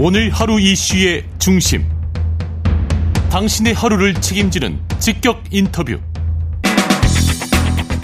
오늘 0.00 0.30
하루 0.30 0.60
이슈의 0.60 1.24
중심. 1.40 1.84
당신의 3.30 3.74
하루를 3.74 4.14
책임지는 4.14 4.80
직격 5.00 5.42
인터뷰. 5.50 5.98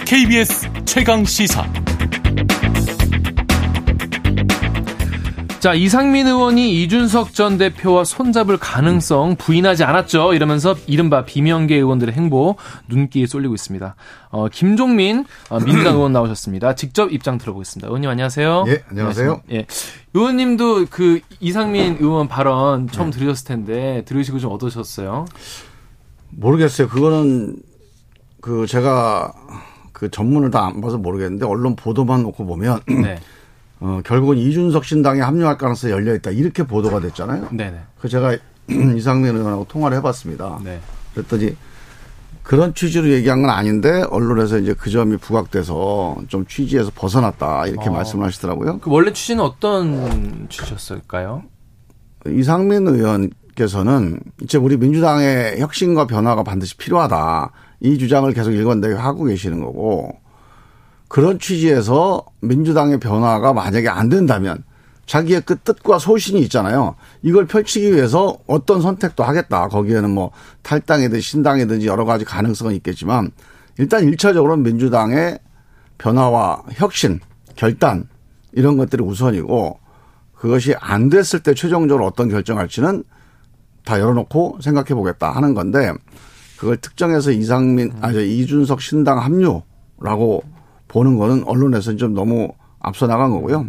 KBS 0.05 0.69
최강 0.83 1.23
시사. 1.23 1.84
자, 5.65 5.73
이상민 5.73 6.27
의원이 6.27 6.83
이준석 6.83 7.33
전 7.33 7.57
대표와 7.57 8.03
손잡을 8.03 8.55
가능성 8.57 9.35
부인하지 9.37 9.83
않았죠. 9.83 10.35
이러면서 10.35 10.75
이른바 10.85 11.25
비명계 11.25 11.73
의원들의 11.77 12.13
행보 12.13 12.55
눈길이 12.87 13.25
쏠리고 13.25 13.55
있습니다. 13.55 13.95
어, 14.29 14.47
김종민 14.49 15.25
어, 15.49 15.59
민주당 15.59 15.95
의원 15.95 16.13
나오셨습니다. 16.13 16.75
직접 16.75 17.11
입장 17.11 17.39
들어보겠습니다. 17.39 17.87
의원님 17.87 18.11
안녕하세요. 18.11 18.65
예, 18.67 18.83
안녕하세요. 18.89 19.41
예. 19.53 19.65
의원님도 20.13 20.85
그 20.91 21.19
이상민 21.39 21.97
의원 21.99 22.27
발언 22.27 22.87
처음 22.87 23.09
네. 23.09 23.17
들으셨을 23.17 23.47
텐데 23.47 24.03
들으시고 24.05 24.37
좀 24.37 24.51
어떠셨어요? 24.51 25.25
모르겠어요. 26.29 26.87
그거는 26.89 27.55
그 28.39 28.67
제가 28.67 29.33
그 29.93 30.11
전문을 30.11 30.51
다 30.51 30.67
안 30.67 30.79
봐서 30.79 30.99
모르겠는데 30.99 31.47
언론 31.47 31.75
보도만 31.75 32.21
놓고 32.21 32.45
보면 32.45 32.81
네. 32.85 33.17
어, 33.85 34.01
결국은 34.03 34.39
이준석 34.39 34.83
신당에 34.83 35.21
합류할 35.21 35.59
가능성이 35.59 35.93
열려 35.93 36.15
있다. 36.15 36.31
이렇게 36.31 36.63
보도가 36.63 37.01
됐잖아요. 37.01 37.49
네네. 37.51 37.77
그 38.01 38.09
제가 38.09 38.35
이상민 38.67 39.35
의원하고 39.35 39.67
통화를 39.69 39.95
해봤습니다. 39.97 40.59
네. 40.63 40.79
그랬더니 41.13 41.55
그런 42.41 42.73
취지로 42.73 43.09
얘기한 43.09 43.43
건 43.43 43.51
아닌데 43.51 44.03
언론에서 44.09 44.57
이제 44.57 44.73
그 44.73 44.89
점이 44.89 45.17
부각돼서 45.17 46.17
좀 46.27 46.47
취지에서 46.47 46.91
벗어났다 46.95 47.67
이렇게 47.67 47.89
어. 47.89 47.93
말씀하시더라고요. 47.93 48.79
그 48.79 48.89
원래 48.89 49.13
취지는 49.13 49.43
어떤 49.43 50.47
취지였을까요? 50.49 51.43
이상민 52.27 52.87
의원께서는 52.87 54.19
이제 54.41 54.57
우리 54.57 54.77
민주당의 54.77 55.59
혁신과 55.59 56.07
변화가 56.07 56.41
반드시 56.41 56.75
필요하다 56.75 57.51
이 57.81 57.99
주장을 57.99 58.31
계속 58.33 58.51
일관되게 58.51 58.95
하고 58.95 59.25
계시는 59.25 59.63
거고 59.63 60.24
그런 61.07 61.39
취지에서 61.39 62.25
민주당의 62.41 62.99
변화가 62.99 63.53
만약에 63.53 63.87
안 63.87 64.09
된다면 64.09 64.63
자기의 65.05 65.41
그 65.45 65.57
뜻과 65.57 65.99
소신이 65.99 66.41
있잖아요. 66.41 66.95
이걸 67.21 67.45
펼치기 67.45 67.93
위해서 67.93 68.37
어떤 68.47 68.81
선택도 68.81 69.23
하겠다. 69.23 69.67
거기에는 69.67 70.09
뭐 70.09 70.31
탈당이든 70.63 71.21
신당이든지 71.21 71.87
여러 71.87 72.05
가지 72.05 72.25
가능성은 72.25 72.73
있겠지만 72.75 73.31
일단 73.77 74.03
일차적으로는 74.03 74.63
민주당의 74.63 75.39
변화와 75.97 76.63
혁신, 76.73 77.19
결단 77.55 78.07
이런 78.51 78.77
것들이 78.77 79.03
우선이고 79.03 79.79
그것이 80.33 80.75
안 80.79 81.09
됐을 81.09 81.39
때 81.41 81.53
최종적으로 81.53 82.05
어떤 82.05 82.29
결정할지는 82.29 83.03
다 83.85 83.99
열어놓고 83.99 84.59
생각해 84.61 84.95
보겠다 84.95 85.31
하는 85.31 85.53
건데 85.53 85.93
그걸 86.57 86.77
특정해서 86.77 87.31
이상민, 87.31 87.93
아니, 88.01 88.39
이준석 88.39 88.81
신당 88.81 89.19
합류라고 89.19 90.43
보는 90.87 91.17
거는 91.17 91.43
언론에서 91.45 91.95
좀 91.95 92.13
너무 92.13 92.49
앞서 92.79 93.07
나간 93.07 93.31
거고요. 93.31 93.67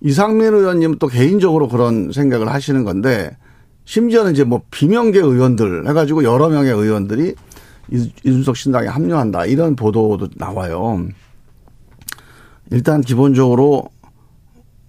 이상민 0.00 0.52
의원님 0.52 0.98
또 0.98 1.06
개인적으로 1.06 1.68
그런 1.68 2.10
생각을 2.12 2.48
하시는 2.48 2.84
건데 2.84 3.36
심지어는 3.84 4.32
이제 4.32 4.44
뭐 4.44 4.62
비명계 4.70 5.18
의원들 5.18 5.88
해가지고 5.88 6.24
여러 6.24 6.48
명의 6.48 6.72
의원들이 6.72 7.34
이준석 7.90 8.56
신당에 8.56 8.88
합류한다 8.88 9.46
이런 9.46 9.76
보도도 9.76 10.28
나와요. 10.36 11.06
일단 12.70 13.00
기본적으로 13.00 13.84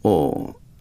어 0.04 0.32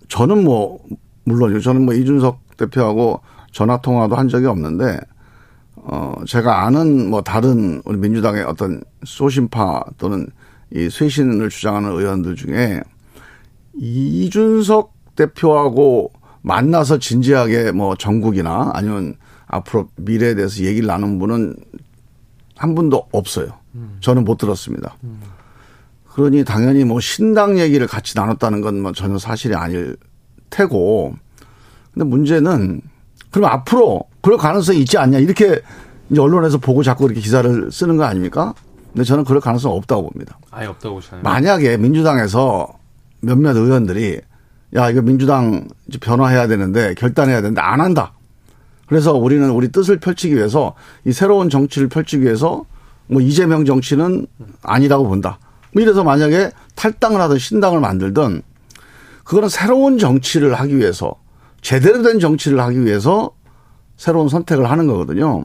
저는 0.09 0.45
뭐 0.45 0.79
물론 1.25 1.61
저는 1.61 1.85
뭐 1.85 1.95
이준석 1.95 2.57
대표하고 2.57 3.21
전화 3.51 3.79
통화도 3.79 4.15
한 4.15 4.29
적이 4.29 4.47
없는데 4.47 4.99
어 5.75 6.15
제가 6.27 6.65
아는 6.65 7.11
뭐 7.11 7.23
다른 7.23 7.83
우리 7.85 7.99
민주당의 7.99 8.45
어떤 8.45 8.83
소신파 9.05 9.84
또는 9.99 10.28
이 10.75 10.88
쇄신을 10.91 11.50
주장하는 11.50 11.93
의원들 11.93 12.37
중에 12.37 12.81
이준석 13.75 14.93
대표하고 15.16 16.12
만나서 16.43 16.99
진지하게 16.99 17.72
뭐 17.72 17.94
전국이나 17.97 18.71
아니면 18.75 19.15
앞으로 19.47 19.88
미래에 19.97 20.34
대해서 20.34 20.65
얘기를 20.65 20.87
나눈 20.87 21.19
분은 21.19 21.56
한 22.56 22.75
분도 22.75 23.06
없어요. 23.12 23.49
저는 24.00 24.25
못 24.25 24.38
들었습니다. 24.38 24.97
그러니 26.15 26.44
당연히 26.44 26.84
뭐 26.84 27.00
신당 27.00 27.59
얘기를 27.59 27.87
같이 27.87 28.16
나눴다는 28.16 28.60
건뭐 28.60 28.93
전혀 28.93 29.19
사실이 29.19 29.54
아닐 29.54 29.97
테고. 30.50 31.15
근데 31.93 32.04
문제는 32.06 32.81
그럼 33.31 33.50
앞으로 33.50 34.04
그럴 34.21 34.39
가능성이 34.39 34.81
있지 34.81 34.99
않냐 34.99 35.19
이렇게 35.19 35.60
이제 36.10 36.21
언론에서 36.21 36.59
보고 36.59 36.83
자꾸 36.83 37.06
이렇게 37.06 37.21
기사를 37.21 37.71
쓰는 37.72 37.97
거 37.97 38.04
아닙니까? 38.04 38.54
근데 38.92 39.04
저는 39.04 39.25
그럴 39.25 39.41
가능성 39.41 39.72
없다고 39.72 40.10
봅니다. 40.10 40.38
아예 40.50 40.66
없다고 40.66 40.97
보시나요? 40.97 41.22
만약에 41.22 41.76
민주당에서 41.78 42.69
몇몇 43.20 43.56
의원들이 43.56 44.20
야 44.75 44.91
이거 44.91 45.03
민주당 45.03 45.69
변화해야 46.00 46.47
되는데 46.47 46.94
결단해야 46.94 47.41
되는데 47.41 47.60
안 47.60 47.80
한다. 47.80 48.12
그래서 48.86 49.14
우리는 49.14 49.48
우리 49.50 49.69
뜻을 49.69 49.98
펼치기 49.98 50.34
위해서 50.34 50.75
이 51.06 51.12
새로운 51.12 51.48
정치를 51.48 51.88
펼치기 51.88 52.25
위해서 52.25 52.64
뭐 53.06 53.22
이재명 53.22 53.64
정치는 53.64 54.26
아니라고 54.62 55.09
본다. 55.09 55.38
뭐 55.72 55.82
이래서 55.82 56.04
만약에 56.04 56.50
탈당을 56.74 57.20
하든 57.22 57.38
신당을 57.38 57.80
만들든 57.80 58.42
그거는 59.24 59.48
새로운 59.48 59.98
정치를 59.98 60.54
하기 60.54 60.76
위해서 60.76 61.14
제대로 61.62 62.03
된 62.03 62.19
정치를 62.19 62.60
하기 62.60 62.84
위해서 62.84 63.30
새로운 63.97 64.28
선택을 64.28 64.70
하는 64.70 64.86
거거든요. 64.86 65.44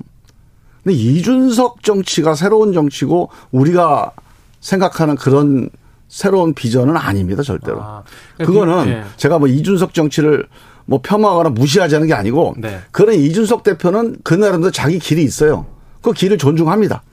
근데 0.87 1.01
이준석 1.01 1.83
정치가 1.83 2.33
새로운 2.33 2.71
정치고 2.71 3.29
우리가 3.51 4.13
생각하는 4.61 5.17
그런 5.17 5.69
새로운 6.07 6.53
비전은 6.53 6.95
아닙니다, 6.95 7.43
절대로. 7.43 7.81
아, 7.81 8.03
그러니까 8.37 8.53
그거는 8.53 8.85
네. 8.85 9.03
제가 9.17 9.37
뭐 9.37 9.49
이준석 9.49 9.93
정치를 9.93 10.47
뭐 10.85 11.01
폄하하거나 11.01 11.49
무시하자는 11.49 12.07
게 12.07 12.13
아니고 12.13 12.55
네. 12.59 12.79
그런 12.91 13.15
이준석 13.15 13.63
대표는 13.63 14.19
그 14.23 14.33
나름대로 14.33 14.71
자기 14.71 14.97
길이 14.97 15.23
있어요. 15.23 15.65
그 16.01 16.13
길을 16.13 16.37
존중합니다. 16.37 17.03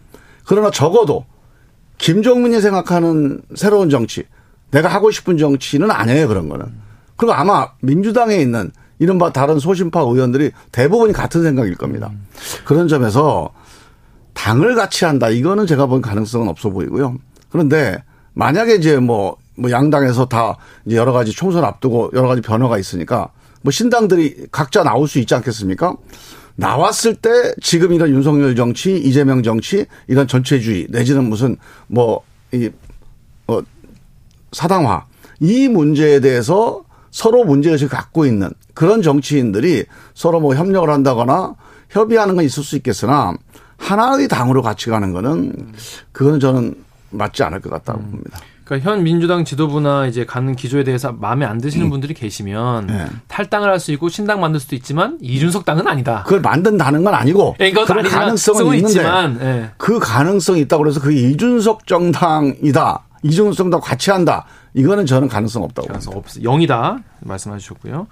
그러나 0.47 0.71
적어도 0.71 1.25
김종민이 1.99 2.61
생각하는 2.61 3.43
새로운 3.57 3.91
정치, 3.91 4.23
내가 4.71 4.87
하고 4.87 5.11
싶은 5.11 5.37
정치는 5.37 5.91
아니에요, 5.91 6.29
그런 6.29 6.49
거는. 6.49 6.67
그리고 7.17 7.33
아마 7.33 7.71
민주당에 7.81 8.37
있는 8.37 8.71
이른바 9.01 9.33
다른 9.33 9.59
소신파 9.59 10.03
의원들이 10.03 10.53
대부분이 10.71 11.13
같은 11.13 11.43
생각일 11.43 11.75
겁니다. 11.75 12.13
그런 12.65 12.87
점에서 12.87 13.51
당을 14.35 14.75
같이 14.75 15.05
한다. 15.05 15.31
이거는 15.31 15.67
제가 15.67 15.87
본 15.87 16.03
가능성은 16.03 16.49
없어 16.49 16.71
보이고요. 16.71 17.17
그런데 17.49 18.03
만약에 18.35 18.75
이제 18.75 18.99
뭐, 18.99 19.37
뭐 19.57 19.71
양당에서 19.71 20.27
다 20.27 20.57
이제 20.85 20.97
여러 20.97 21.13
가지 21.13 21.33
총선 21.33 21.65
앞두고 21.65 22.11
여러 22.15 22.29
가지 22.29 22.43
변화가 22.43 22.79
있으니까 22.79 23.31
뭐 23.63 23.71
신당들이 23.71 24.49
각자 24.51 24.83
나올 24.83 25.09
수 25.09 25.19
있지 25.19 25.35
않겠습니까? 25.35 25.97
나왔을 26.57 27.15
때 27.15 27.31
지금 27.63 27.93
이런 27.93 28.11
윤석열 28.11 28.55
정치, 28.55 28.97
이재명 28.97 29.43
정치, 29.43 29.87
이런 30.07 30.29
전체주의 30.29 30.87
내지는 30.91 31.25
무슨 31.25 31.57
뭐, 31.87 32.23
이, 32.53 32.71
어, 33.49 33.61
사당화. 34.53 35.07
이 35.41 35.67
문제에 35.69 36.21
대해서 36.21 36.85
서로 37.11 37.45
문제의식을 37.45 37.89
갖고 37.89 38.27
있는 38.27 38.51
그런 38.73 39.03
정치인들이 39.03 39.85
서로 40.15 40.41
뭐 40.41 40.55
협력을 40.55 40.89
한다거나 40.89 41.55
협의하는 41.91 42.35
건 42.37 42.45
있을 42.45 42.63
수 42.63 42.77
있겠으나 42.77 43.35
하나의 43.77 44.29
당으로 44.29 44.63
같이 44.63 44.91
가는 44.91 45.13
거는 45.13 45.73
그거는 46.13 46.41
저는 46.41 46.75
맞지 47.11 47.43
않을 47.43 47.61
것 47.61 47.71
같다고 47.71 48.01
음. 48.01 48.11
봅니다. 48.11 48.39
그러니까 48.65 48.91
현 48.91 49.03
민주당 49.03 49.45
지도부나 49.45 50.07
이제 50.07 50.25
가는 50.25 50.57
기조에 50.57 50.85
대해서 50.85 51.13
마음에 51.13 51.45
안 51.45 51.59
드시는 51.59 51.87
음. 51.87 51.91
분들이 51.91 52.15
계시면 52.15 52.87
네. 52.87 53.05
탈당을 53.29 53.69
할 53.69 53.79
수 53.79 53.93
있고 53.93 54.09
신당 54.09 54.41
만들 54.41 54.59
수도 54.59 54.75
있지만 54.75 55.19
이준석 55.21 55.67
당은 55.67 55.87
아니다. 55.87 56.23
그걸 56.23 56.41
만든다는 56.41 57.05
건 57.05 57.15
아니고 57.15 57.57
네, 57.59 57.73
그런 57.73 58.03
가능성은 58.05 58.65
있는데 58.77 58.87
있지만, 58.89 59.39
네. 59.39 59.71
그 59.77 59.99
가능성이 59.99 60.61
있다고 60.63 60.83
그래서 60.83 61.01
그 61.01 61.13
이준석 61.13 61.87
정당이다. 61.87 63.05
이준석 63.23 63.55
정당 63.57 63.81
같이 63.81 64.11
한다. 64.11 64.47
이거는 64.75 65.07
저는 65.07 65.29
가능성 65.29 65.63
없다고. 65.63 65.87
가능성 65.89 66.15
없어. 66.17 66.41
영이다 66.43 66.99
말씀해 67.21 67.59
주셨고요. 67.59 68.09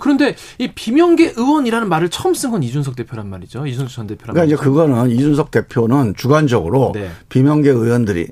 그런데 0.00 0.36
이 0.58 0.68
비명계 0.72 1.34
의원이라는 1.36 1.88
말을 1.88 2.08
처음 2.08 2.34
쓴 2.34 2.50
건 2.52 2.62
이준석 2.62 2.94
대표란 2.94 3.28
말이죠. 3.28 3.66
이준석 3.66 3.92
전 3.92 4.06
대표란 4.06 4.34
그러니까 4.34 4.40
말이죠. 4.42 4.54
이제 4.54 4.62
그거는 4.62 5.10
이준석 5.10 5.50
대표는 5.50 6.14
주관적으로 6.16 6.92
네. 6.94 7.10
비명계 7.28 7.68
의원들이 7.70 8.28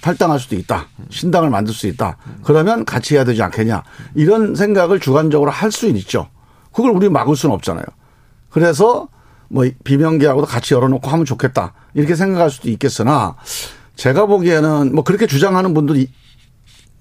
탈당할 0.00 0.40
수도 0.40 0.56
있다. 0.56 0.88
신당을 1.10 1.48
만들 1.48 1.72
수 1.72 1.86
있다. 1.86 2.16
그러면 2.42 2.84
같이 2.84 3.14
해야 3.14 3.24
되지 3.24 3.42
않겠냐. 3.42 3.82
이런 4.14 4.54
생각을 4.54 5.00
주관적으로 5.00 5.50
할 5.50 5.70
수는 5.72 5.96
있죠. 5.98 6.28
그걸 6.72 6.90
우리 6.90 7.08
막을 7.08 7.36
수는 7.36 7.54
없잖아요. 7.54 7.84
그래서 8.50 9.08
뭐 9.48 9.64
비명계하고도 9.84 10.46
같이 10.46 10.74
열어놓고 10.74 11.08
하면 11.08 11.24
좋겠다. 11.24 11.72
이렇게 11.94 12.14
생각할 12.16 12.50
수도 12.50 12.68
있겠으나 12.68 13.36
제가 13.94 14.26
보기에는 14.26 14.92
뭐 14.94 15.04
그렇게 15.04 15.26
주장하는 15.26 15.72
분들이 15.72 16.10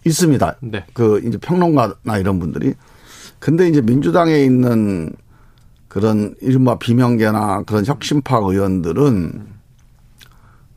있습니다. 0.05 0.55
네. 0.61 0.85
그 0.93 1.21
이제 1.25 1.37
평론가나 1.37 2.17
이런 2.17 2.39
분들이 2.39 2.73
근데 3.39 3.67
이제 3.67 3.81
민주당에 3.81 4.39
있는 4.39 5.11
그런 5.87 6.35
이른바 6.41 6.77
비명계나 6.77 7.63
그런 7.63 7.85
혁신파 7.85 8.37
의원들은 8.37 9.47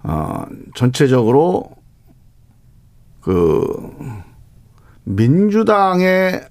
어 0.05 0.45
전체적으로 0.75 1.77
그 3.21 3.75
민주당의 5.05 6.47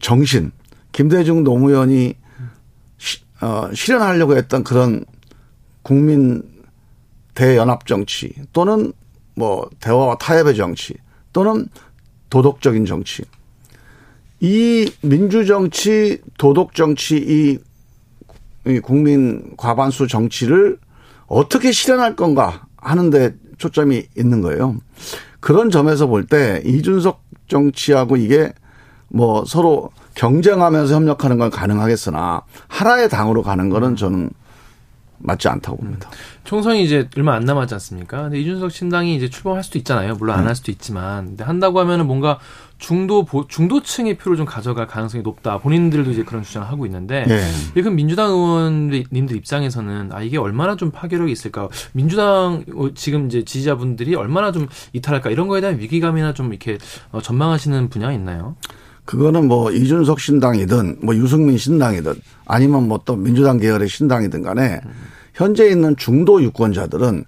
정신 0.00 0.52
김대중 0.92 1.42
노무현이 1.42 2.14
시, 2.98 3.18
어, 3.40 3.68
실현하려고 3.74 4.36
했던 4.36 4.62
그런 4.62 5.04
국민 5.82 6.42
대연합 7.34 7.86
정치 7.86 8.32
또는 8.52 8.92
뭐 9.34 9.68
대화와 9.80 10.16
타협의 10.18 10.54
정치 10.54 10.94
또는 11.32 11.66
도덕적인 12.34 12.84
정치 12.84 13.22
이 14.40 14.90
민주 15.02 15.46
정치 15.46 16.20
도덕 16.36 16.74
정치 16.74 17.16
이, 17.16 17.58
이 18.68 18.80
국민 18.80 19.52
과반수 19.56 20.08
정치를 20.08 20.78
어떻게 21.28 21.70
실현할 21.70 22.16
건가 22.16 22.66
하는데 22.76 23.36
초점이 23.58 24.08
있는 24.16 24.40
거예요. 24.40 24.76
그런 25.38 25.70
점에서 25.70 26.08
볼 26.08 26.26
때 26.26 26.60
이준석 26.66 27.22
정치하고 27.46 28.16
이게 28.16 28.52
뭐 29.08 29.44
서로 29.46 29.90
경쟁하면서 30.16 30.92
협력하는 30.92 31.38
건 31.38 31.50
가능하겠으나 31.50 32.42
하나의 32.66 33.08
당으로 33.08 33.44
가는 33.44 33.68
거는 33.68 33.94
저는 33.94 34.30
맞지 35.18 35.46
않다고 35.46 35.76
봅니다. 35.76 36.10
총선이 36.44 36.84
이제 36.84 37.08
얼마 37.16 37.34
안 37.34 37.44
남았지 37.44 37.72
않습니까? 37.74 38.22
근데 38.24 38.38
이준석 38.40 38.70
신당이 38.70 39.16
이제 39.16 39.30
출범할 39.30 39.64
수도 39.64 39.78
있잖아요. 39.78 40.14
물론 40.16 40.36
안 40.38 40.46
할 40.46 40.54
수도 40.54 40.70
있지만. 40.70 41.26
근데 41.28 41.44
한다고 41.44 41.80
하면은 41.80 42.06
뭔가 42.06 42.38
중도 42.78 43.24
중도층의 43.48 44.18
표를 44.18 44.36
좀 44.36 44.44
가져갈 44.44 44.86
가능성이 44.86 45.22
높다. 45.22 45.58
본인들도 45.58 46.10
이제 46.10 46.22
그런 46.22 46.42
주장을 46.42 46.68
하고 46.68 46.84
있는데 46.84 47.24
예. 47.28 47.40
지금 47.74 47.96
민주당 47.96 48.30
의원님들 48.30 49.36
입장에서는 49.36 50.10
아 50.12 50.20
이게 50.22 50.36
얼마나 50.36 50.76
좀 50.76 50.90
파괴력이 50.90 51.32
있을까? 51.32 51.68
민주당 51.92 52.64
어, 52.74 52.88
지금 52.94 53.26
이제 53.26 53.42
지지자분들이 53.44 54.14
얼마나 54.14 54.52
좀 54.52 54.66
이탈할까? 54.92 55.30
이런 55.30 55.48
거에 55.48 55.62
대한 55.62 55.78
위기감이나 55.78 56.34
좀 56.34 56.48
이렇게 56.50 56.76
어, 57.10 57.22
전망하시는 57.22 57.88
분야가 57.88 58.12
있나요? 58.12 58.56
그거는 59.06 59.48
뭐 59.48 59.70
이준석 59.70 60.20
신당이든 60.20 60.98
뭐 61.02 61.14
유승민 61.16 61.56
신당이든 61.56 62.14
아니면 62.46 62.88
뭐 62.88 63.00
또 63.04 63.16
민주당 63.16 63.58
계열의 63.58 63.88
신당이든 63.88 64.42
간에 64.42 64.80
현재 65.34 65.68
있는 65.68 65.96
중도 65.96 66.42
유권자들은 66.42 67.24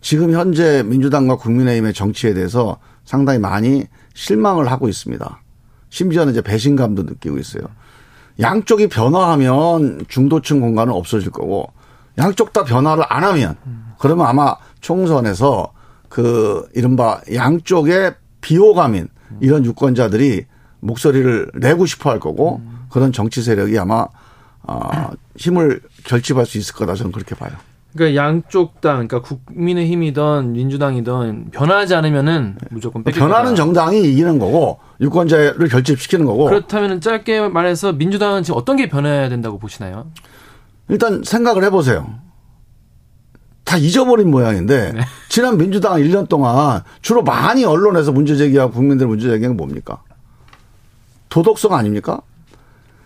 지금 0.00 0.32
현재 0.32 0.82
민주당과 0.82 1.36
국민의힘의 1.36 1.92
정치에 1.92 2.32
대해서 2.34 2.78
상당히 3.04 3.38
많이 3.38 3.84
실망을 4.14 4.70
하고 4.70 4.88
있습니다. 4.88 5.42
심지어는 5.90 6.32
이제 6.32 6.40
배신감도 6.40 7.02
느끼고 7.02 7.38
있어요. 7.38 7.64
양쪽이 8.40 8.88
변화하면 8.88 10.04
중도층 10.08 10.60
공간은 10.60 10.92
없어질 10.94 11.30
거고 11.30 11.70
양쪽 12.16 12.54
다 12.54 12.64
변화를 12.64 13.04
안 13.08 13.24
하면 13.24 13.56
그러면 13.98 14.26
아마 14.26 14.56
총선에서 14.80 15.72
그 16.08 16.66
이른바 16.74 17.20
양쪽의 17.32 18.14
비호감인 18.40 19.08
이런 19.40 19.64
유권자들이 19.66 20.46
목소리를 20.80 21.50
내고 21.56 21.84
싶어 21.84 22.10
할 22.10 22.18
거고 22.18 22.62
그런 22.88 23.12
정치 23.12 23.42
세력이 23.42 23.78
아마 23.78 24.06
어, 24.62 25.10
힘을 25.36 25.80
결집할 26.04 26.46
수 26.46 26.58
있을 26.58 26.74
거다 26.74 26.94
저는 26.94 27.12
그렇게 27.12 27.34
봐요. 27.34 27.52
그러니까 27.94 28.22
양쪽 28.22 28.80
당, 28.80 29.06
그러니까 29.08 29.20
국민의힘이든 29.22 30.52
민주당이든 30.52 31.50
변하지 31.50 31.94
않으면은 31.96 32.56
무조건 32.70 33.02
뺏길 33.02 33.18
변하는 33.20 33.50
거다. 33.50 33.56
정당이 33.56 34.00
이기는 34.12 34.38
거고 34.38 34.78
유권자를 35.00 35.68
결집시키는 35.68 36.24
거고 36.24 36.44
그렇다면 36.44 37.00
짧게 37.00 37.48
말해서 37.48 37.92
민주당은 37.92 38.44
지금 38.44 38.58
어떤 38.58 38.76
게 38.76 38.88
변해야 38.88 39.28
된다고 39.28 39.58
보시나요? 39.58 40.06
일단 40.88 41.22
생각을 41.24 41.64
해보세요. 41.64 42.14
다 43.64 43.76
잊어버린 43.76 44.30
모양인데 44.30 44.92
네. 44.92 45.00
지난 45.28 45.56
민주당 45.56 45.94
1년 46.00 46.28
동안 46.28 46.82
주로 47.02 47.22
많이 47.22 47.64
언론에서 47.64 48.12
문제 48.12 48.36
제기하고 48.36 48.72
국민들 48.72 49.06
문제 49.06 49.28
제기한 49.28 49.52
게 49.52 49.56
뭡니까? 49.56 50.02
도덕성 51.28 51.74
아닙니까? 51.74 52.20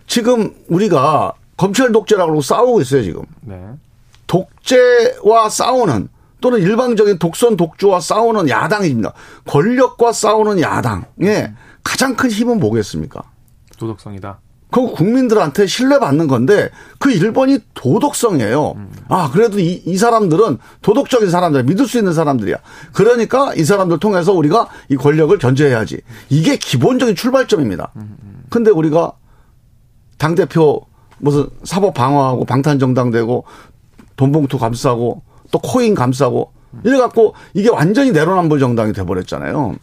지금 0.06 0.54
우리가 0.68 1.34
검찰 1.56 1.92
독재라고 1.92 2.40
싸우고 2.40 2.80
있어요 2.80 3.02
지금. 3.02 3.22
네. 3.42 3.60
독재와 4.26 5.48
싸우는 5.48 6.08
또는 6.40 6.60
일방적인 6.60 7.18
독선 7.18 7.56
독주와 7.56 8.00
싸우는 8.00 8.48
야당입니다. 8.48 9.12
권력과 9.46 10.12
싸우는 10.12 10.60
야당의 10.60 11.54
가장 11.82 12.16
큰 12.16 12.30
힘은 12.30 12.60
뭐겠습니까? 12.60 13.22
도덕성이다. 13.78 14.40
그 14.70 14.90
국민들한테 14.90 15.66
신뢰받는 15.68 16.26
건데 16.26 16.68
그 16.98 17.10
1번이 17.10 17.62
도덕성이에요. 17.74 18.74
아, 19.08 19.30
그래도 19.32 19.60
이, 19.60 19.82
이 19.86 19.96
사람들은 19.96 20.58
도덕적인 20.82 21.30
사람들, 21.30 21.62
믿을 21.62 21.86
수 21.86 21.96
있는 21.96 22.12
사람들이야. 22.12 22.56
그러니까 22.92 23.54
이 23.54 23.62
사람들 23.62 24.00
통해서 24.00 24.32
우리가 24.32 24.68
이 24.88 24.96
권력을 24.96 25.36
견제해야지. 25.38 26.00
이게 26.28 26.56
기본적인 26.56 27.14
출발점입니다. 27.14 27.92
근데 28.50 28.70
우리가 28.72 29.12
당 30.18 30.34
대표 30.34 30.84
무슨 31.19 31.46
사법 31.62 31.94
방어하고 31.94 32.44
방탄정당 32.44 33.11
되고 33.11 33.44
돈봉투 34.16 34.58
감싸고 34.58 35.22
또 35.50 35.58
코인 35.58 35.94
감싸고 35.94 36.52
이래 36.84 36.99
갖고 36.99 37.34
이게 37.55 37.70
완전히 37.70 38.11
내로남불 38.12 38.58
정당이 38.58 38.93
돼 38.93 39.05
버렸잖아요. 39.05 39.76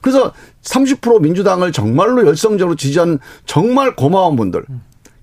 그래서 0.00 0.32
30% 0.62 1.20
민주당을 1.20 1.72
정말로 1.72 2.24
열성적으로 2.26 2.76
지지한 2.76 3.18
정말 3.44 3.96
고마운 3.96 4.36
분들. 4.36 4.64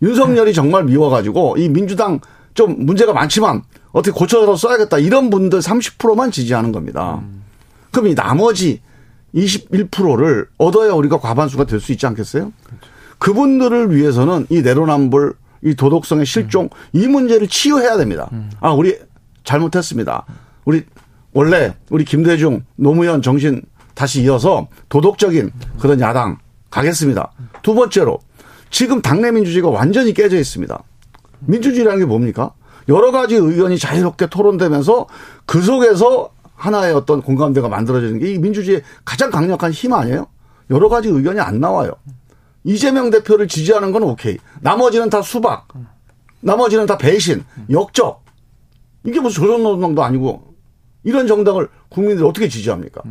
윤석열이 0.01 0.54
정말 0.54 0.83
미워 0.83 1.10
가지고 1.10 1.56
이 1.57 1.69
민주당 1.69 2.19
좀 2.54 2.86
문제가 2.86 3.13
많지만 3.13 3.63
어떻게 3.94 4.12
고쳐서 4.12 4.57
써야겠다 4.57 5.00
이런 5.00 5.30
분들 5.30 5.59
30%만 5.59 6.31
지지하는 6.31 6.74
겁니다. 6.74 7.21
그럼 7.92 8.07
이 8.07 8.16
나머지 8.16 8.81
21%를 9.33 10.48
얻어야 10.57 10.94
우리가 10.94 11.19
과반수가 11.19 11.66
될 11.66 11.80
수 11.80 11.92
있지 11.94 12.06
않겠어요? 12.06 12.51
그분들을 13.19 13.95
위해서는 13.95 14.48
이 14.50 14.62
내로남불, 14.62 15.33
이 15.63 15.75
도덕성의 15.75 16.25
실종 16.25 16.69
이 16.92 17.07
문제를 17.07 17.48
치유해야 17.48 17.98
됩니다. 17.98 18.30
아, 18.60 18.71
우리 18.71 18.98
잘못했습니다. 19.44 20.25
우리 20.65 20.83
원래 21.33 21.75
우리 21.89 22.06
김대중, 22.06 22.63
노무현 22.75 23.21
정신 23.21 23.62
다시 23.94 24.24
이어서 24.24 24.68
도덕적인 24.89 25.51
그런 25.80 26.00
야당 26.00 26.38
가겠습니다. 26.69 27.31
두 27.62 27.74
번째로 27.75 28.19
지금 28.69 29.01
당내 29.01 29.31
민주주의가 29.31 29.69
완전히 29.69 30.13
깨져 30.13 30.38
있습니다. 30.38 30.81
민주주의라는 31.42 31.99
게 31.99 32.06
뭡니까? 32.06 32.52
여러 32.90 33.11
가지 33.11 33.35
의견이 33.35 33.78
자유롭게 33.78 34.28
토론되면서 34.28 35.07
그 35.45 35.61
속에서 35.61 36.31
하나의 36.56 36.94
어떤 36.94 37.21
공감대가 37.21 37.68
만들어지는 37.69 38.19
게 38.19 38.33
이 38.33 38.37
민주주의의 38.40 38.81
가장 39.06 39.30
강력한 39.30 39.71
힘 39.71 39.94
아니에요? 39.94 40.28
여러 40.69 40.90
가지 40.90 41.09
의견이 41.09 41.40
안 41.40 41.59
나와요. 41.59 41.92
이재명 42.63 43.09
대표를 43.09 43.47
지지하는 43.47 43.91
건 43.91 44.03
오케이. 44.03 44.37
나머지는 44.61 45.09
다 45.09 45.21
수박. 45.21 45.67
나머지는 46.39 46.85
다 46.85 46.97
배신, 46.97 47.43
역적. 47.69 48.23
이게 49.05 49.19
무슨 49.19 49.43
조선노동당도 49.43 50.03
아니고 50.03 50.53
이런 51.03 51.27
정당을 51.27 51.69
국민들이 51.89 52.25
어떻게 52.27 52.47
지지합니까? 52.47 53.01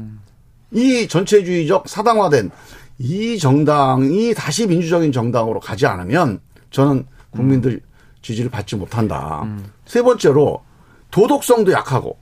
이 0.71 1.07
전체주의적 1.07 1.89
사당화된 1.89 2.51
이 2.99 3.39
정당이 3.39 4.33
다시 4.35 4.67
민주적인 4.67 5.13
정당으로 5.13 5.61
가지 5.61 5.87
않으면 5.87 6.41
저는 6.71 7.07
국민들 7.31 7.81
지지를 8.23 8.51
받지 8.51 8.77
못한다. 8.77 9.47
세 9.85 10.03
번째로 10.03 10.63
도덕성도 11.11 11.73
약하고 11.73 12.17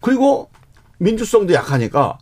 그리고 0.00 0.48
민주성도 0.98 1.52
약하니까 1.52 2.18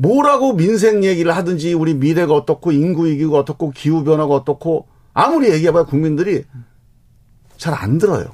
뭐라고 0.00 0.54
민생 0.54 1.02
얘기를 1.02 1.34
하든지 1.36 1.74
우리 1.74 1.92
미래가 1.92 2.32
어떻고 2.32 2.70
인구 2.70 3.06
위기가 3.06 3.36
어떻고 3.36 3.72
기후 3.72 4.04
변화가 4.04 4.32
어떻고 4.32 4.86
아무리 5.12 5.50
얘기해봐야 5.50 5.84
국민들이 5.84 6.44
잘 7.56 7.74
안 7.74 7.98
들어요. 7.98 8.26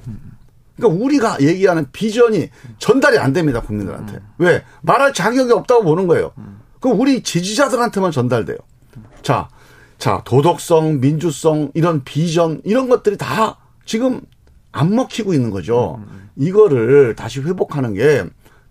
그러니까 0.77 1.03
우리가 1.05 1.41
얘기하는 1.41 1.87
비전이 1.91 2.51
전달이 2.79 3.17
안 3.19 3.33
됩니다 3.33 3.61
국민들한테. 3.63 4.21
왜 4.39 4.63
말할 4.83 5.15
자격이 5.15 5.51
없다고 5.53 5.85
보는 5.85 6.07
거예요. 6.07 6.33
그럼 6.81 7.01
우리 7.01 7.23
지지자들한테만 7.23 8.11
전달돼요. 8.13 8.59
자, 9.23 9.49
자 9.97 10.21
도덕성, 10.27 11.01
민주성 11.01 11.71
이런 11.73 12.05
비전 12.05 12.61
이런 12.65 12.91
것들이 12.91 13.17
다 13.17 13.57
지금 13.87 14.21
안 14.71 14.95
먹히고 14.95 15.33
있는 15.33 15.49
거죠. 15.51 15.99
이거를 16.37 17.15
다시 17.15 17.41
회복하는 17.41 17.95
게 17.95 18.25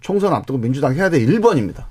총선 0.03 0.33
앞두고 0.33 0.59
민주당 0.59 0.93
해야 0.93 1.09
될 1.09 1.25
1번입니다. 1.25 1.85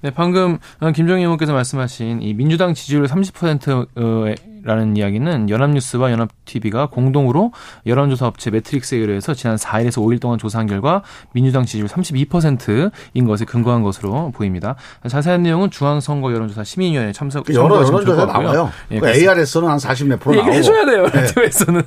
네, 0.00 0.10
방금 0.10 0.58
김정희 0.94 1.22
의원께서 1.22 1.52
말씀하신 1.52 2.22
이 2.22 2.32
민주당 2.32 2.72
지지율 2.72 3.04
30%를 3.04 4.36
라는 4.66 4.96
이야기는 4.96 5.48
연합뉴스와 5.48 6.10
연합TV가 6.10 6.86
공동으로 6.86 7.52
여론조사 7.86 8.26
업체 8.26 8.50
매트릭스에 8.50 8.98
의뢰해서 8.98 9.32
지난 9.32 9.54
4일에서 9.54 10.02
5일 10.02 10.20
동안 10.20 10.38
조사한 10.38 10.66
결과 10.66 11.02
민주당 11.32 11.64
지지율 11.64 11.86
32%인 11.86 13.26
것에 13.26 13.44
근거한 13.44 13.82
것으로 13.82 14.32
보입니다. 14.32 14.74
자세한 15.08 15.44
내용은 15.44 15.70
중앙선거 15.70 16.32
여론조사 16.32 16.64
시민위원회 16.64 17.12
참석 17.12 17.46
그 17.46 17.54
여러 17.54 17.76
여론조사 17.76 18.26
나와요. 18.26 18.72
예, 18.90 18.98
그 18.98 19.08
ARS는 19.08 19.68
한 19.68 19.78
40몇 19.78 20.18
프로 20.18 20.34
나오고. 20.34 20.52
해줘야 20.52 20.84
돼요. 20.84 21.06
라디오에서는. 21.06 21.82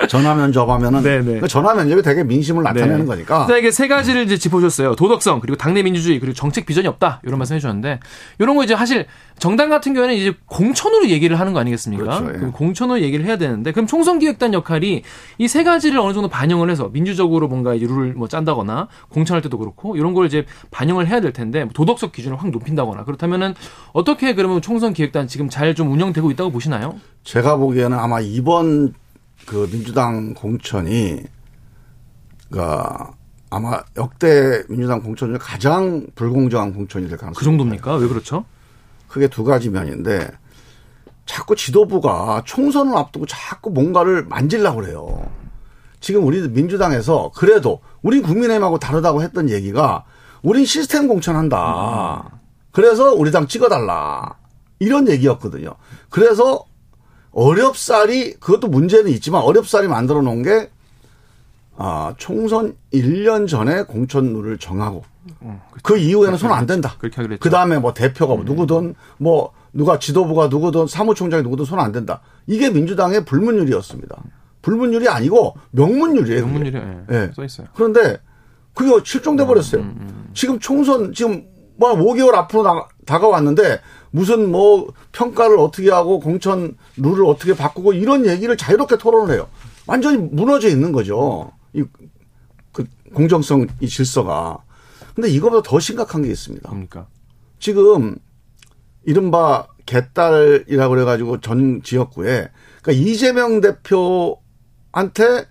네. 0.00 0.06
전화 0.08 0.34
면접하면은 0.34 1.02
네네. 1.02 1.40
그 1.40 1.48
전화 1.48 1.74
면접이 1.74 2.02
되게 2.02 2.24
민심을 2.24 2.64
나타내는 2.64 3.00
네. 3.00 3.04
거니까. 3.04 3.46
자, 3.46 3.56
이게 3.56 3.70
세 3.70 3.86
가지를 3.86 4.24
이제 4.24 4.36
짚어줬어요. 4.36 4.96
도덕성, 4.96 5.40
그리고 5.40 5.56
당내 5.56 5.82
민주주의, 5.82 6.18
그리고 6.18 6.34
정책 6.34 6.66
비전이 6.66 6.88
없다. 6.88 7.20
이런 7.24 7.38
말씀 7.38 7.54
해주셨는데, 7.54 8.00
이런 8.38 8.56
거 8.56 8.64
이제 8.64 8.74
사실 8.74 9.06
정당 9.38 9.68
같은 9.68 9.94
경우에는 9.94 10.16
이제 10.16 10.34
공천으로 10.46 11.08
얘기를 11.08 11.38
하는 11.38 11.52
거 11.52 11.60
아니겠습니까? 11.60 12.04
그렇죠, 12.04 12.15
예. 12.28 12.32
그럼 12.38 12.52
공천으로 12.52 13.00
얘기를 13.00 13.24
해야 13.24 13.36
되는데, 13.38 13.72
그럼 13.72 13.86
총선기획단 13.86 14.54
역할이 14.54 15.02
이 15.38 15.48
세 15.48 15.64
가지를 15.64 15.98
어느 15.98 16.12
정도 16.12 16.28
반영을 16.28 16.70
해서 16.70 16.88
민주적으로 16.92 17.48
뭔가 17.48 17.72
룰을 17.74 18.14
뭐 18.14 18.28
짠다거나, 18.28 18.88
공천할 19.10 19.42
때도 19.42 19.58
그렇고, 19.58 19.96
이런 19.96 20.14
걸 20.14 20.26
이제 20.26 20.44
반영을 20.70 21.06
해야 21.08 21.20
될 21.20 21.32
텐데, 21.32 21.64
뭐 21.64 21.72
도덕적 21.74 22.12
기준을 22.12 22.36
확 22.38 22.50
높인다거나, 22.50 23.04
그렇다면은 23.04 23.54
어떻게 23.92 24.34
그러면 24.34 24.60
총선기획단 24.62 25.28
지금 25.28 25.48
잘 25.48 25.74
좀 25.74 25.90
운영되고 25.92 26.30
있다고 26.30 26.50
보시나요? 26.50 26.94
제가 27.24 27.56
보기에는 27.56 27.98
아마 27.98 28.20
이번 28.20 28.94
그 29.46 29.68
민주당 29.70 30.32
공천이 30.34 31.20
그 32.50 32.60
아마 33.50 33.80
역대 33.96 34.62
민주당 34.68 35.02
공천 35.02 35.28
중에 35.30 35.38
가장 35.38 36.06
불공정한 36.14 36.72
공천이 36.72 37.08
될 37.08 37.16
가능성이 37.18 37.38
그 37.38 37.44
정도입니까? 37.44 37.96
왜 37.96 38.08
그렇죠? 38.08 38.44
크게 39.08 39.28
두 39.28 39.44
가지 39.44 39.70
면인데 39.70 40.28
자꾸 41.26 41.54
지도부가 41.56 42.42
총선을 42.46 42.96
앞두고 42.96 43.26
자꾸 43.26 43.70
뭔가를 43.70 44.24
만질라고 44.24 44.80
그래요. 44.80 45.28
지금 46.00 46.24
우리 46.24 46.46
민주당에서 46.48 47.30
그래도 47.34 47.80
우린 48.02 48.22
국민의힘하고 48.22 48.78
다르다고 48.78 49.22
했던 49.22 49.50
얘기가 49.50 50.04
우린 50.42 50.64
시스템 50.64 51.08
공천한다. 51.08 52.30
그래서 52.70 53.12
우리 53.12 53.30
당 53.32 53.46
찍어달라. 53.48 54.36
이런 54.78 55.08
얘기였거든요. 55.08 55.74
그래서 56.10 56.64
어렵사리 57.32 58.34
그것도 58.34 58.68
문제는 58.68 59.10
있지만 59.12 59.42
어렵사리 59.42 59.88
만들어 59.88 60.22
놓은 60.22 60.42
게 60.42 60.70
아, 61.76 62.14
총선 62.16 62.76
1년 62.92 63.48
전에 63.48 63.82
공천룰을 63.82 64.58
정하고 64.58 65.04
그 65.82 65.98
이후에는 65.98 66.38
손 66.38 66.52
안 66.52 66.66
된다. 66.66 66.94
그렇게 66.98 67.16
하기로 67.16 67.34
했죠. 67.34 67.42
그 67.42 67.50
다음에 67.50 67.78
뭐 67.78 67.92
대표가 67.92 68.34
뭐 68.34 68.44
누구든 68.44 68.94
뭐 69.18 69.52
누가 69.76 69.98
지도부가 69.98 70.48
누구든 70.48 70.86
사무총장이 70.86 71.42
누구든 71.42 71.64
손 71.64 71.78
안 71.78 71.92
된다. 71.92 72.20
이게 72.46 72.70
민주당의 72.70 73.24
불문율이었습니다. 73.24 74.22
불문율이 74.62 75.08
아니고 75.08 75.56
명문율이에요. 75.70 76.46
명문율이 76.46 76.76
예, 76.76 77.04
예. 77.14 77.30
써 77.34 77.44
있어요. 77.44 77.68
그런데 77.74 78.18
그게 78.74 78.90
실종돼 79.04 79.44
버렸어요. 79.46 79.84
지금 80.34 80.58
총선 80.58 81.12
지금 81.12 81.44
뭐 81.76 81.94
5개월 81.94 82.34
앞으로 82.34 82.62
나, 82.62 82.88
다가왔는데 83.04 83.80
무슨 84.10 84.50
뭐 84.50 84.92
평가를 85.12 85.58
어떻게 85.58 85.90
하고 85.90 86.20
공천 86.20 86.76
룰을 86.96 87.26
어떻게 87.26 87.54
바꾸고 87.54 87.92
이런 87.92 88.26
얘기를 88.26 88.56
자유롭게 88.56 88.96
토론을 88.98 89.34
해요. 89.34 89.48
완전히 89.86 90.16
무너져 90.18 90.68
있는 90.68 90.92
거죠. 90.92 91.52
이 91.74 91.84
그 92.76 92.84
공정성 93.14 93.66
이 93.80 93.88
질서가. 93.88 94.58
근데 95.14 95.30
이거보다 95.30 95.62
더 95.66 95.80
심각한 95.80 96.20
게 96.22 96.28
있습니다. 96.28 96.68
뭡니까? 96.68 97.06
지금 97.58 98.16
이른바 99.06 99.66
개딸이라고 99.86 100.94
그래가지고 100.94 101.40
전 101.40 101.80
지역구에 101.82 102.50
그러니까 102.82 102.92
이재명 102.92 103.60
대표한테 103.60 105.48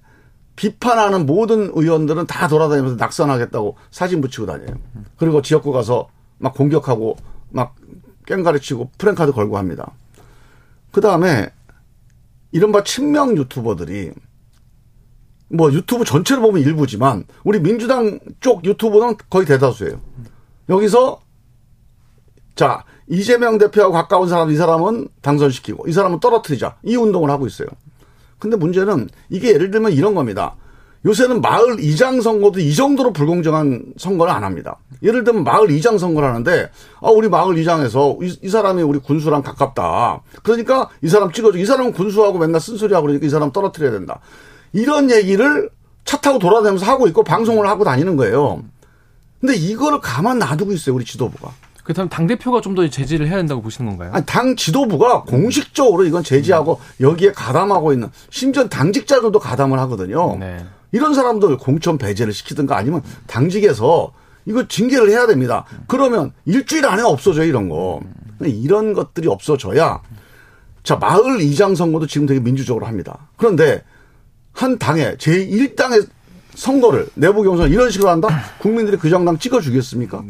비판하는 0.56 1.26
모든 1.26 1.72
의원들은 1.74 2.28
다 2.28 2.48
돌아다니면서 2.48 2.98
낙선하겠다고 2.98 3.78
사진 3.92 4.22
붙이고 4.22 4.46
다녀요. 4.46 4.78
그리고 5.18 5.42
지역구 5.42 5.72
가서 5.72 6.10
막 6.38 6.54
공격하고 6.54 7.16
막 7.50 7.76
깽가리 8.26 8.60
치고 8.60 8.92
프랭카드 8.98 9.32
걸고 9.32 9.58
합니다. 9.58 9.92
그 10.92 11.02
다음에 11.02 11.50
이른바 12.52 12.84
친명 12.84 13.38
유튜버들이 13.38 14.12
뭐 15.50 15.72
유튜브 15.72 16.04
전체를 16.04 16.42
보면 16.42 16.62
일부지만 16.62 17.26
우리 17.44 17.62
민주당 17.62 18.20
쪽 18.40 18.66
유튜브는 18.66 19.16
거의 19.30 19.46
대다수예요. 19.46 20.00
여기서 20.70 21.22
자 22.56 22.84
이재명 23.08 23.58
대표하고 23.58 23.94
가까운 23.94 24.28
사람 24.28 24.50
이 24.50 24.56
사람은 24.56 25.08
당선시키고 25.22 25.88
이 25.88 25.92
사람은 25.92 26.20
떨어뜨리자 26.20 26.78
이 26.84 26.96
운동을 26.96 27.30
하고 27.30 27.48
있어요. 27.48 27.68
근데 28.40 28.58
문제는 28.58 29.10
이게 29.30 29.54
예를 29.54 29.72
들면 29.72 29.92
이런 29.92 30.16
겁니다. 30.16 30.56
요새는 31.06 31.42
마을 31.42 31.80
이장 31.80 32.20
선거도 32.20 32.60
이 32.60 32.74
정도로 32.74 33.14
불공정한 33.14 33.94
선거를 33.98 34.34
안 34.34 34.44
합니다. 34.44 34.78
예를 35.04 35.24
들면 35.24 35.44
마을 35.44 35.70
이장 35.70 36.00
선거를 36.00 36.28
하는데 36.28 36.72
아 37.00 37.10
우리 37.10 37.30
마을 37.30 37.58
이장에서 37.60 38.18
이, 38.24 38.36
이 38.42 38.50
사람이 38.50 38.82
우리 38.82 38.98
군수랑 38.98 39.44
가깝다. 39.44 40.22
그러니까 40.42 40.90
이 41.04 41.08
사람 41.08 41.32
찍어줘. 41.32 41.60
이 41.60 41.66
사람은 41.66 41.94
군수하고 41.94 42.40
맨날 42.40 42.60
쓴소리하고 42.60 43.06
그러니까 43.06 43.28
이 43.28 43.30
사람 43.30 43.52
떨어뜨려야 43.52 43.92
된다. 43.92 44.20
이런 44.74 45.12
얘기를 45.12 45.70
차 46.06 46.18
타고 46.18 46.40
돌아다니면서 46.40 46.86
하고 46.88 47.08
있고 47.08 47.24
방송을 47.24 47.68
하고 47.68 47.84
다니는 47.84 48.16
거예요. 48.16 48.64
근데 49.40 49.56
이거를 49.56 50.00
가만 50.02 50.40
놔두고 50.40 50.72
있어요 50.72 50.96
우리 50.96 51.06
지도부가. 51.06 51.52
그렇다면 51.86 52.10
당 52.10 52.28
대표가 52.28 52.62
좀 52.62 52.76
더 52.76 52.86
제지를 52.90 53.28
해야 53.30 53.38
된다고 53.38 53.62
보시는 53.62 53.90
건가요? 53.92 54.12
아니, 54.14 54.26
당 54.26 54.56
지도부가 54.58 55.22
공식적으로 55.24 56.04
이건 56.04 56.24
제지하고 56.24 56.82
여기에 57.00 57.32
가담하고 57.32 57.94
있는 57.94 58.10
심지어 58.30 58.68
당직자들도 58.68 59.40
가담을 59.40 59.80
하거든요. 59.80 60.36
네. 60.38 60.66
이런 60.92 61.14
사람들 61.14 61.58
공천 61.58 61.98
배제를 61.98 62.34
시키든가 62.34 62.76
아니면 62.76 63.02
당직에서 63.28 64.12
이거 64.46 64.68
징계를 64.68 65.10
해야 65.10 65.26
됩니다. 65.26 65.64
그러면 65.88 66.34
일주일 66.46 66.86
안에 66.86 67.02
없어져요 67.02 67.46
이런 67.46 67.70
거. 67.70 68.02
이런 68.42 68.94
것들이 68.94 69.30
없어져야 69.30 70.02
자 70.84 70.96
마을 70.98 71.40
이장 71.40 71.74
선거도 71.76 72.08
지금 72.08 72.28
되게 72.28 72.42
민주적으로 72.42 72.86
합니다. 72.86 73.30
그런데 73.38 73.84
한 74.52 74.78
당의 74.78 75.16
제1당의 75.16 76.08
선거를 76.56 77.08
내부 77.16 77.44
경선 77.44 77.72
이런 77.72 77.90
식으로 77.90 78.10
한다? 78.10 78.28
국민들이 78.60 78.98
그 78.98 79.10
정당 79.10 79.38
찍어주겠습니까? 79.38 80.24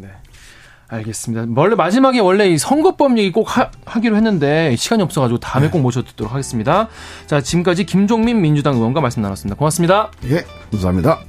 네. 0.89 0.97
알겠습니다. 0.97 1.45
원래 1.59 1.75
마지막에 1.75 2.19
원래 2.19 2.47
이 2.47 2.57
선거법 2.57 3.17
얘기 3.17 3.31
꼭 3.31 3.57
하, 3.57 3.69
기로 4.01 4.15
했는데 4.15 4.75
시간이 4.75 5.01
없어가지고 5.03 5.39
다음에 5.39 5.69
꼭 5.69 5.79
모셔 5.79 6.03
듣도록 6.03 6.31
하겠습니다. 6.31 6.87
자 7.27 7.41
지금까지 7.41 7.85
김종민 7.85 8.41
민주당 8.41 8.75
의원과 8.75 9.01
말씀 9.01 9.21
나눴습니다. 9.21 9.57
고맙습니다. 9.57 10.11
예, 10.29 10.43
감사합니다. 10.71 11.19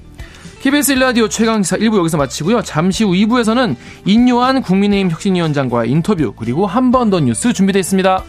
KBS 0.60 0.94
1라디오 0.96 1.30
최강시사 1.30 1.76
1부 1.76 1.98
여기서 1.98 2.16
마치고요. 2.16 2.62
잠시 2.62 3.04
후 3.04 3.12
2부에서는 3.12 3.76
인요한 4.04 4.62
국민의힘 4.62 5.10
혁신위원장과의 5.10 5.90
인터뷰 5.90 6.32
그리고 6.36 6.66
한 6.66 6.90
번 6.90 7.10
더 7.10 7.20
뉴스 7.20 7.52
준비되어 7.52 7.80
있습니다. 7.80 8.24